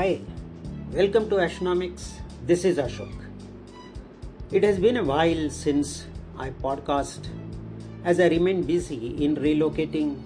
[0.00, 0.18] Hi,
[0.92, 2.04] welcome to Ashnomics.
[2.46, 3.12] This is Ashok.
[4.50, 6.06] It has been a while since
[6.38, 7.26] I podcast
[8.02, 10.22] as I remain busy in relocating,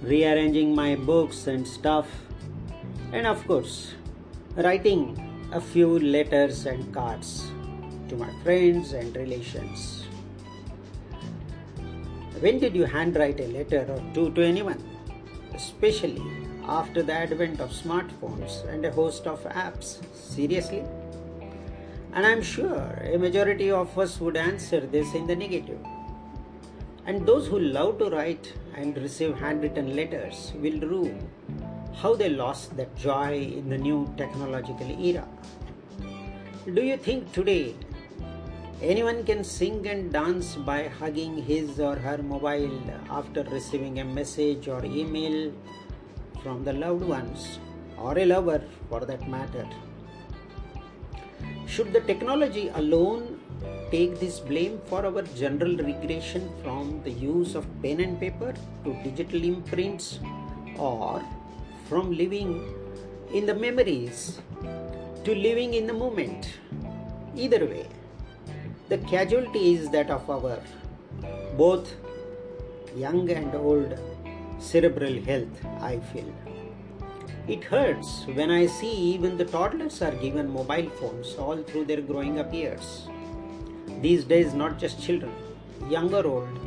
[0.00, 2.06] rearranging my books and stuff,
[3.12, 3.94] and of course,
[4.54, 5.02] writing
[5.50, 7.50] a few letters and cards
[8.10, 10.06] to my friends and relations.
[12.38, 14.80] When did you handwrite a letter or two to anyone?
[15.52, 16.22] Especially
[16.66, 20.04] after the advent of smartphones and a host of apps.
[20.14, 20.84] Seriously?
[22.12, 25.78] And I'm sure a majority of us would answer this in the negative.
[27.06, 31.18] And those who love to write and receive handwritten letters will rue
[31.94, 35.26] how they lost that joy in the new technological era.
[36.74, 37.74] Do you think today
[38.82, 42.80] anyone can sing and dance by hugging his or her mobile
[43.10, 45.52] after receiving a message or email
[46.42, 47.58] from the loved ones
[47.98, 49.66] or a lover for that matter?
[51.66, 53.40] Should the technology alone
[53.90, 58.92] take this blame for our general regression from the use of pen and paper to
[59.04, 60.20] digital imprints
[60.78, 61.22] or
[61.88, 62.50] from living
[63.32, 64.40] in the memories
[65.24, 66.58] to living in the moment?
[67.36, 67.86] Either way,
[68.88, 70.58] the casualty is that of our
[71.56, 71.94] both
[72.96, 73.98] young and old
[74.60, 76.32] cerebral health, I feel.
[77.48, 82.00] It hurts when I see even the toddlers are given mobile phones all through their
[82.00, 83.08] growing up years.
[84.00, 85.32] These days, not just children,
[85.88, 86.58] young or old,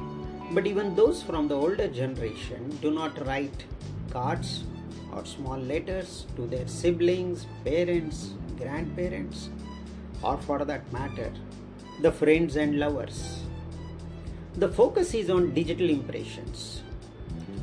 [0.54, 3.66] but even those from the older generation do not write
[4.10, 4.64] cards
[5.14, 9.50] or small letters to their siblings, parents, grandparents,
[10.22, 11.32] or for that matter,
[12.02, 13.44] the friends and lovers.
[14.56, 16.84] The focus is on digital impressions.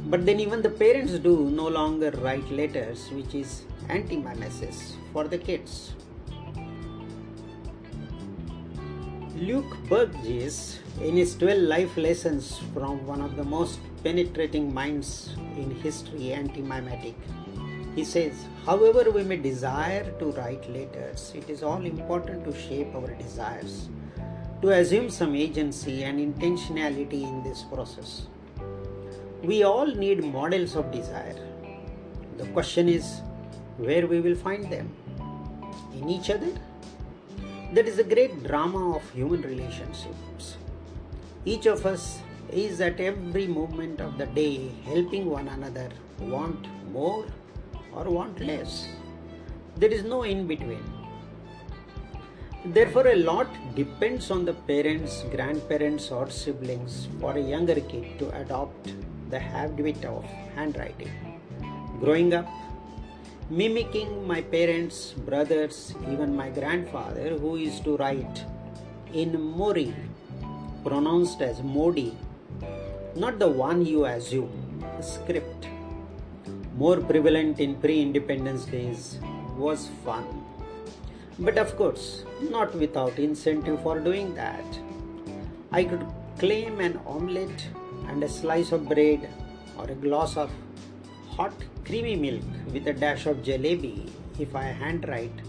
[0.07, 5.39] But then, even the parents do no longer write letters, which is anti-mimesis for the
[5.39, 5.95] kids.
[9.37, 15.71] Luke Burgis, in his 12 life lessons from one of the most penetrating minds in
[15.71, 17.15] history, anti-mimetic,
[17.95, 18.35] he says,
[18.67, 23.89] however we may desire to write letters, it is all important to shape our desires,
[24.61, 28.27] to assume some agency and intentionality in this process.
[29.43, 31.37] We all need models of desire.
[32.37, 33.23] The question is
[33.79, 34.95] where we will find them.
[35.95, 36.53] In each other?
[37.73, 40.59] That is the great drama of human relationships.
[41.47, 42.19] Each of us
[42.51, 47.25] is at every moment of the day helping one another want more
[47.95, 48.89] or want less.
[49.77, 50.85] There is no in between.
[52.63, 58.29] Therefore, a lot depends on the parents, grandparents, or siblings for a younger kid to
[58.39, 58.93] adopt
[59.31, 60.25] the habit of
[60.55, 61.11] handwriting.
[62.01, 62.49] Growing up,
[63.49, 68.45] mimicking my parents, brothers, even my grandfather, who used to write
[69.13, 69.95] in Mori,
[70.85, 72.17] pronounced as Modi,
[73.17, 75.67] not the one you assume, script,
[76.77, 79.19] more prevalent in pre independence days,
[79.57, 80.25] was fun.
[81.39, 84.65] But of course, not without incentive for doing that.
[85.73, 86.07] I could
[86.39, 87.69] claim an omelette
[88.09, 89.29] and a slice of bread
[89.79, 90.51] or a glass of
[91.37, 91.53] hot
[91.85, 95.41] creamy milk with a dash of jalebi if I handwrite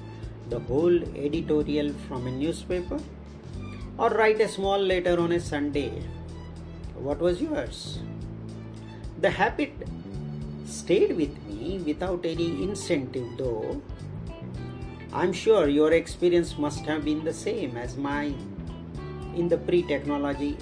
[0.50, 3.00] the whole editorial from a newspaper
[3.98, 5.92] or write a small letter on a Sunday.
[6.96, 8.00] What was yours?
[9.20, 9.74] The habit
[10.66, 13.82] stayed with me without any incentive though
[15.14, 18.38] I'm sure your experience must have been the same as mine
[19.36, 20.56] in the pre technology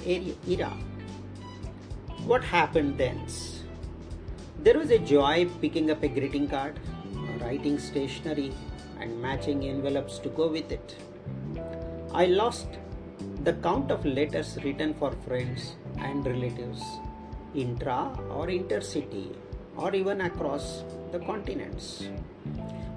[0.48, 0.74] era.
[2.30, 3.20] What happened then?
[4.64, 6.80] There was a joy picking up a greeting card,
[7.42, 8.52] writing stationery,
[9.00, 10.96] and matching envelopes to go with it.
[12.14, 12.68] I lost
[13.44, 16.84] the count of letters written for friends and relatives,
[17.56, 19.36] intra or intercity,
[19.76, 22.10] or even across the continents.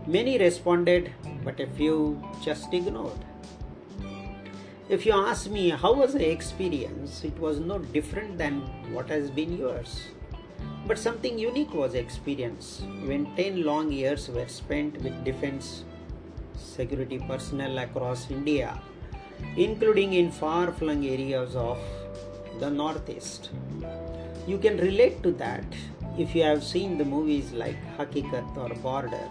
[0.07, 1.11] Many responded,
[1.43, 3.25] but a few just ignored.
[4.95, 8.57] If you ask me how was the experience, it was no different than
[8.93, 10.09] what has been yours.
[10.87, 15.85] But something unique was experienced when 10 long years were spent with defense
[16.55, 18.79] security personnel across India,
[19.57, 21.79] including in far flung areas of
[22.61, 23.49] the Northeast.
[24.47, 25.65] You can relate to that
[26.19, 29.29] if you have seen the movies like Hakikat or Border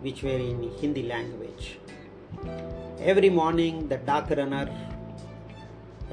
[0.00, 1.78] which were in Hindi language.
[3.12, 4.66] Every morning, the dak runner,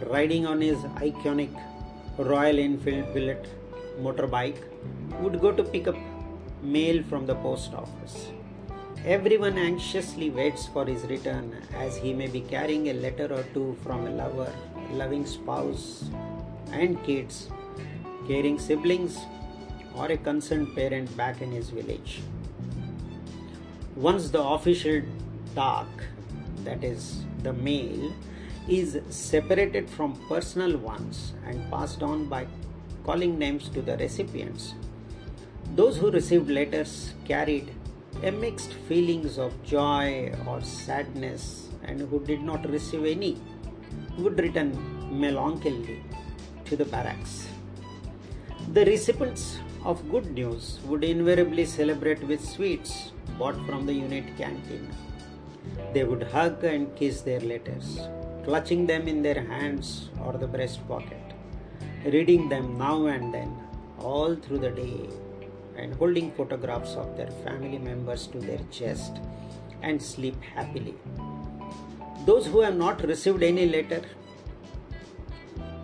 [0.08, 1.54] riding on his iconic
[2.18, 3.48] Royal Enfield Bullet
[4.02, 4.58] motorbike,
[5.22, 5.96] would go to pick up
[6.62, 8.28] mail from the post office.
[9.06, 13.78] Everyone anxiously waits for his return as he may be carrying a letter or two
[13.86, 14.52] from a lover,
[14.92, 16.10] loving spouse,
[16.74, 17.50] and kids,
[18.28, 19.18] caring siblings,
[19.96, 22.20] or a concerned parent back in his village.
[23.96, 25.02] Once the official
[25.56, 25.88] dak,
[26.66, 28.14] that is, the mail,
[28.68, 32.48] is separated from personal ones and passed on by
[33.04, 34.76] calling names to the recipients,
[35.76, 37.74] those who received letters carried
[38.24, 43.38] a mixed feelings of joy or sadness and who did not receive any
[44.18, 44.72] would return
[45.20, 46.04] melancholy
[46.66, 47.48] to the barracks.
[48.74, 54.88] The recipients of good news would invariably celebrate with sweets bought from the unit canteen.
[55.94, 58.00] They would hug and kiss their letters,
[58.46, 61.34] clutching them in their hands or the breast pocket,
[62.06, 63.58] reading them now and then
[64.00, 65.10] all through the day
[65.76, 69.20] and holding photographs of their family members to their chest
[69.82, 70.96] and sleep happily.
[72.26, 74.02] Those who have not received any letter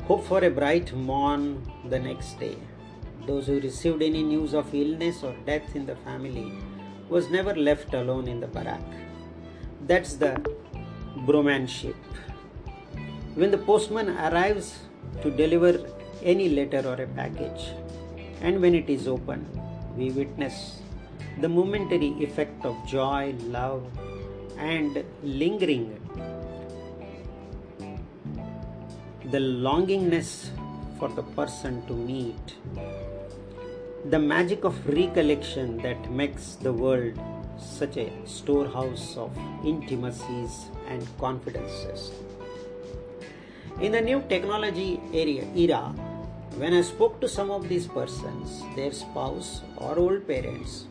[0.06, 2.56] hope for a bright morn the next day.
[3.26, 6.54] Those who received any news of illness or death in the family
[7.10, 9.07] was never left alone in the barrack.
[9.88, 10.32] That's the
[11.26, 11.96] bromanship.
[13.36, 14.80] When the postman arrives
[15.22, 15.80] to deliver
[16.22, 17.70] any letter or a package,
[18.42, 19.48] and when it is open,
[19.96, 20.82] we witness
[21.40, 23.86] the momentary effect of joy, love,
[24.58, 25.98] and lingering,
[29.32, 30.50] the longingness
[31.00, 32.56] for the person to meet,
[34.10, 37.18] the magic of recollection that makes the world
[37.60, 39.32] such a storehouse of
[39.64, 42.12] intimacies and confidences.
[43.80, 45.94] In the new technology area, era,
[46.58, 50.88] when I spoke to some of these persons, their spouse or old parents,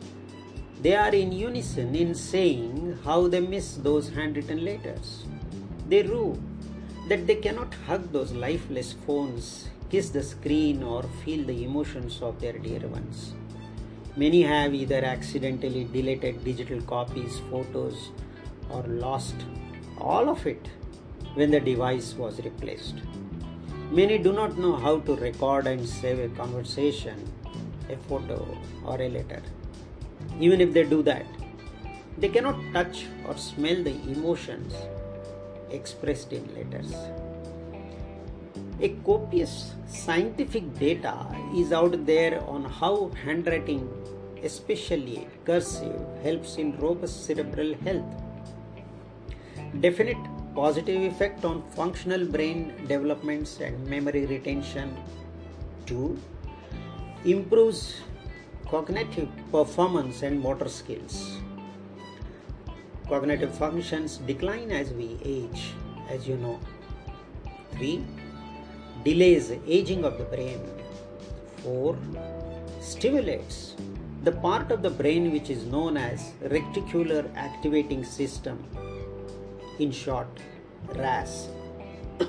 [0.81, 5.25] they are in unison in saying how they miss those handwritten letters.
[5.89, 6.41] They rue
[7.09, 12.39] that they cannot hug those lifeless phones, kiss the screen, or feel the emotions of
[12.39, 13.33] their dear ones.
[14.17, 18.09] Many have either accidentally deleted digital copies, photos,
[18.71, 19.35] or lost
[19.99, 20.69] all of it
[21.35, 22.95] when the device was replaced.
[23.91, 27.31] Many do not know how to record and save a conversation,
[27.91, 28.39] a photo,
[28.83, 29.43] or a letter.
[30.39, 31.27] Even if they do that,
[32.17, 34.73] they cannot touch or smell the emotions
[35.69, 36.91] expressed in letters.
[38.81, 41.25] A copious scientific data
[41.55, 43.89] is out there on how handwriting,
[44.43, 48.05] especially cursive, helps in robust cerebral health.
[49.81, 50.17] Definite
[50.55, 54.95] positive effect on functional brain developments and memory retention.
[55.85, 56.19] 2.
[57.25, 58.01] Improves
[58.67, 61.37] cognitive performance and motor skills.
[63.07, 65.71] Cognitive functions decline as we age,
[66.09, 66.59] as you know.
[67.71, 68.03] 3.
[69.07, 70.59] Delays aging of the brain.
[71.63, 71.97] 4.
[72.81, 73.75] Stimulates
[74.23, 78.61] the part of the brain which is known as reticular activating system
[79.79, 80.27] in short,
[80.93, 81.47] RAS,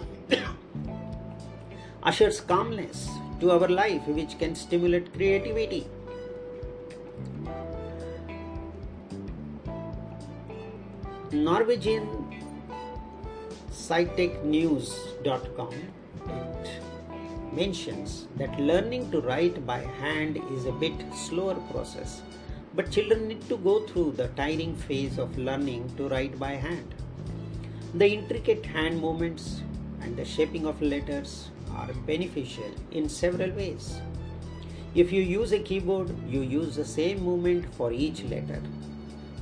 [2.04, 3.08] ushers calmness
[3.40, 5.84] to our life, which can stimulate creativity.
[11.32, 12.06] Norwegian
[13.72, 15.97] SciTechNews.com it
[17.58, 22.22] mentions that learning to write by hand is a bit slower process,
[22.74, 26.94] but children need to go through the tiring phase of learning to write by hand.
[27.94, 29.62] The intricate hand movements
[30.02, 34.00] and the shaping of letters are beneficial in several ways.
[34.94, 38.62] If you use a keyboard, you use the same movement for each letter.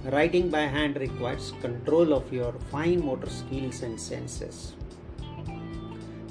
[0.05, 4.75] Writing by hand requires control of your fine motor skills and senses.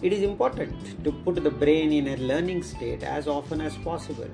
[0.05, 4.29] It is important to put the brain in a learning state as often as possible.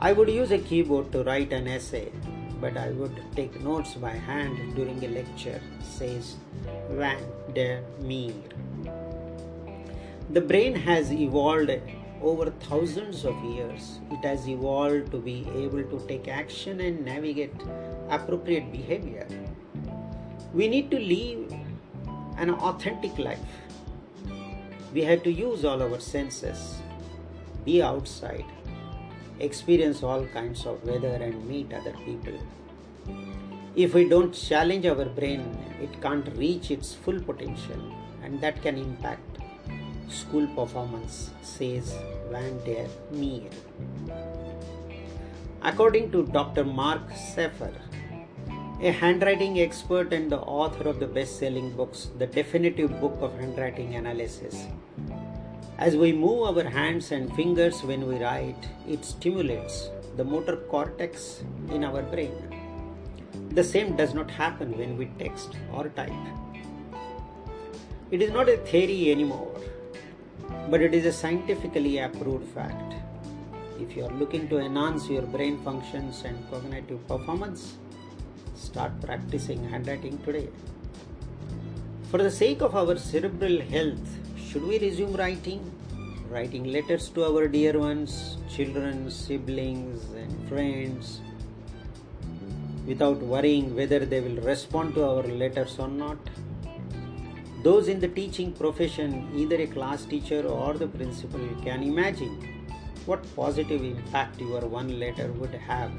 [0.00, 2.10] I would use a keyboard to write an essay
[2.62, 6.36] but I would take notes by hand during a lecture, says
[6.90, 7.22] Van
[7.54, 8.32] der Meer.
[10.30, 11.72] The brain has evolved
[12.22, 13.98] over thousands of years.
[14.12, 17.66] It has evolved to be able to take action and navigate
[18.08, 19.26] appropriate behavior.
[20.54, 21.52] We need to live
[22.38, 23.58] an authentic life.
[24.92, 26.76] We have to use all our senses,
[27.64, 28.44] be outside,
[29.40, 32.38] experience all kinds of weather and meet other people.
[33.74, 37.80] If we don't challenge our brain, it can't reach its full potential
[38.22, 39.38] and that can impact
[40.08, 41.96] school performance, says
[42.30, 43.48] Van der Meer.
[45.62, 46.64] According to Dr.
[46.64, 47.72] Marc Seifer,
[48.82, 53.32] a handwriting expert and the author of the best selling books, The Definitive Book of
[53.38, 54.66] Handwriting Analysis.
[55.78, 61.44] As we move our hands and fingers when we write, it stimulates the motor cortex
[61.70, 62.34] in our brain.
[63.50, 66.10] The same does not happen when we text or type.
[68.10, 69.60] It is not a theory anymore,
[70.70, 72.94] but it is a scientifically approved fact.
[73.78, 77.76] If you are looking to enhance your brain functions and cognitive performance,
[78.62, 80.48] start practicing handwriting today.
[82.10, 84.08] For the sake of our cerebral health,
[84.46, 85.60] should we resume writing?
[86.30, 91.20] Writing letters to our dear ones, children, siblings, and friends
[92.86, 96.18] without worrying whether they will respond to our letters or not?
[97.62, 102.66] Those in the teaching profession, either a class teacher or the principal, can imagine
[103.06, 105.92] what positive impact your one letter would have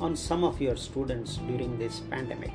[0.00, 2.52] on some of your students during this pandemic.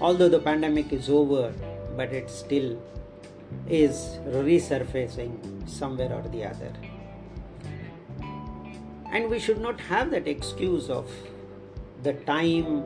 [0.00, 1.52] Although the pandemic is over,
[1.96, 2.80] but it still
[3.68, 6.72] is resurfacing somewhere or the other.
[9.10, 11.10] And we should not have that excuse of
[12.02, 12.84] the time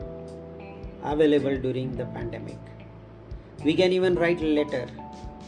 [1.03, 2.59] available during the pandemic.
[3.65, 4.87] We can even write a letter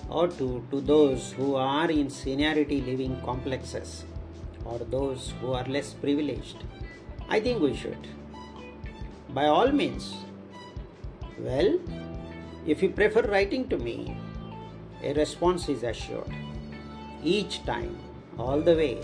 [0.09, 4.05] or two to those who are in seniority living complexes
[4.65, 6.65] or those who are less privileged
[7.28, 8.07] I think we should.
[9.31, 10.14] By all means.
[11.38, 11.78] Well,
[12.66, 14.16] if you prefer writing to me,
[15.02, 16.33] a response is assured.
[17.23, 17.99] Each time,
[18.38, 18.99] all the way.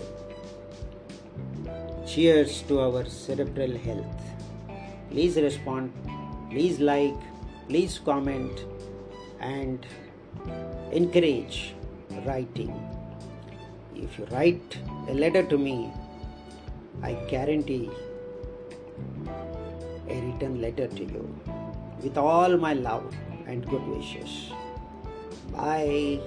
[2.07, 4.21] Cheers to our cerebral health.
[5.09, 5.91] Please respond,
[6.49, 7.19] please like,
[7.67, 8.65] please comment,
[9.39, 9.85] and
[10.91, 11.73] encourage
[12.25, 12.73] writing.
[13.95, 14.77] If you write
[15.09, 15.91] a letter to me,
[17.03, 17.89] I guarantee
[20.09, 21.39] a written letter to you
[22.01, 23.13] with all my love
[23.47, 24.51] and good wishes.
[25.51, 26.19] Bye.